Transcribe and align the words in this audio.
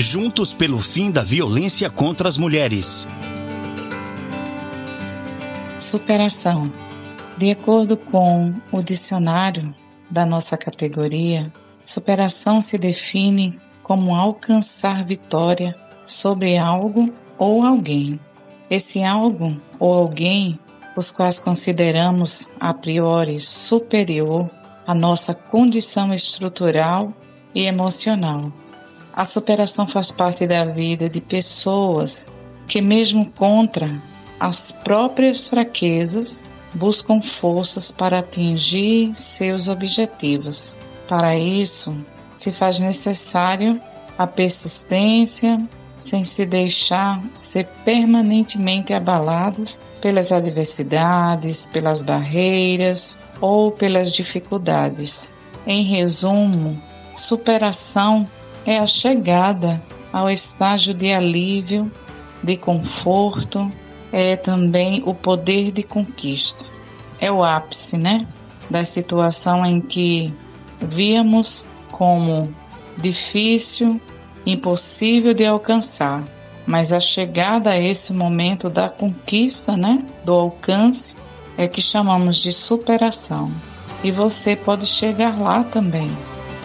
Juntos 0.00 0.54
pelo 0.54 0.78
fim 0.78 1.10
da 1.10 1.24
violência 1.24 1.90
contra 1.90 2.28
as 2.28 2.36
mulheres. 2.36 3.04
Superação. 5.76 6.72
De 7.36 7.50
acordo 7.50 7.96
com 7.96 8.54
o 8.70 8.80
dicionário 8.80 9.74
da 10.08 10.24
nossa 10.24 10.56
categoria, 10.56 11.52
superação 11.84 12.60
se 12.60 12.78
define 12.78 13.58
como 13.82 14.14
alcançar 14.14 15.02
vitória 15.02 15.74
sobre 16.06 16.56
algo 16.56 17.12
ou 17.36 17.66
alguém. 17.66 18.20
Esse 18.70 19.02
algo 19.02 19.60
ou 19.80 19.94
alguém, 19.94 20.60
os 20.96 21.10
quais 21.10 21.40
consideramos 21.40 22.52
a 22.60 22.72
priori 22.72 23.40
superior 23.40 24.48
à 24.86 24.94
nossa 24.94 25.34
condição 25.34 26.14
estrutural 26.14 27.12
e 27.52 27.64
emocional. 27.64 28.52
A 29.18 29.24
superação 29.24 29.84
faz 29.84 30.12
parte 30.12 30.46
da 30.46 30.64
vida 30.64 31.08
de 31.08 31.20
pessoas 31.20 32.30
que, 32.68 32.80
mesmo 32.80 33.28
contra 33.32 33.90
as 34.38 34.70
próprias 34.70 35.48
fraquezas, 35.48 36.44
buscam 36.72 37.20
forças 37.20 37.90
para 37.90 38.20
atingir 38.20 39.12
seus 39.16 39.66
objetivos. 39.66 40.78
Para 41.08 41.36
isso, 41.36 42.00
se 42.32 42.52
faz 42.52 42.78
necessário 42.78 43.82
a 44.16 44.24
persistência, 44.24 45.60
sem 45.96 46.22
se 46.22 46.46
deixar 46.46 47.20
ser 47.34 47.64
permanentemente 47.84 48.94
abalados 48.94 49.82
pelas 50.00 50.30
adversidades, 50.30 51.66
pelas 51.66 52.02
barreiras 52.02 53.18
ou 53.40 53.72
pelas 53.72 54.12
dificuldades. 54.12 55.34
Em 55.66 55.82
resumo, 55.82 56.80
superação 57.16 58.24
é 58.64 58.78
a 58.78 58.86
chegada 58.86 59.82
ao 60.12 60.30
estágio 60.30 60.94
de 60.94 61.12
alívio, 61.12 61.90
de 62.42 62.56
conforto, 62.56 63.70
é 64.12 64.36
também 64.36 65.02
o 65.04 65.14
poder 65.14 65.70
de 65.70 65.82
conquista. 65.82 66.64
É 67.20 67.30
o 67.30 67.42
ápice, 67.42 67.96
né? 67.96 68.26
Da 68.70 68.84
situação 68.84 69.64
em 69.64 69.80
que 69.80 70.32
víamos 70.80 71.66
como 71.90 72.54
difícil, 72.96 74.00
impossível 74.46 75.34
de 75.34 75.44
alcançar. 75.44 76.22
Mas 76.66 76.92
a 76.92 77.00
chegada 77.00 77.70
a 77.70 77.80
esse 77.80 78.12
momento 78.12 78.68
da 78.68 78.88
conquista, 78.88 79.76
né? 79.76 80.06
Do 80.24 80.32
alcance, 80.32 81.16
é 81.56 81.66
que 81.66 81.80
chamamos 81.80 82.36
de 82.36 82.52
superação. 82.52 83.50
E 84.04 84.12
você 84.12 84.54
pode 84.54 84.86
chegar 84.86 85.40
lá 85.40 85.64
também, 85.64 86.16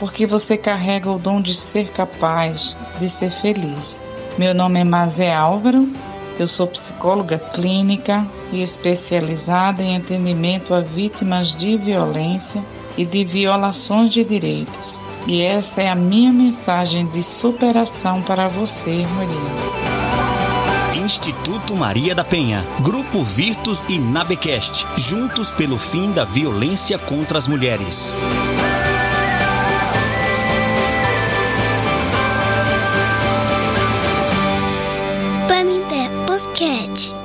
porque 0.00 0.26
você 0.26 0.56
carrega 0.56 1.08
o 1.08 1.18
dom 1.18 1.40
de 1.40 1.54
ser 1.54 1.90
capaz 1.92 2.76
de 2.98 3.08
ser 3.08 3.30
feliz. 3.30 4.04
Meu 4.36 4.52
nome 4.52 4.80
é 4.80 4.84
Mazé 4.84 5.32
Álvaro 5.32 5.88
eu 6.40 6.46
sou 6.46 6.66
psicóloga 6.66 7.38
clínica 7.38 8.26
e 8.50 8.62
especializada 8.62 9.82
em 9.82 9.98
atendimento 9.98 10.72
a 10.72 10.80
vítimas 10.80 11.54
de 11.54 11.76
violência 11.76 12.64
e 12.96 13.04
de 13.04 13.26
violações 13.26 14.10
de 14.10 14.24
direitos. 14.24 15.02
E 15.26 15.42
essa 15.42 15.82
é 15.82 15.90
a 15.90 15.94
minha 15.94 16.32
mensagem 16.32 17.06
de 17.08 17.22
superação 17.22 18.22
para 18.22 18.48
você, 18.48 19.06
mulher. 19.06 21.04
Instituto 21.04 21.76
Maria 21.76 22.14
da 22.14 22.24
Penha, 22.24 22.66
Grupo 22.80 23.22
Virtus 23.22 23.82
e 23.86 23.98
Nabecast, 23.98 24.86
juntos 24.96 25.52
pelo 25.52 25.76
fim 25.76 26.10
da 26.10 26.24
violência 26.24 26.96
contra 26.96 27.36
as 27.36 27.46
mulheres. 27.46 28.14
Bible 36.30 36.54
catch. 36.54 37.19